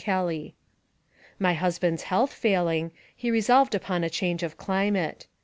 [0.03, 0.55] Kelly.
[1.37, 5.27] My husband's health failing, he resolved upon a change of climate.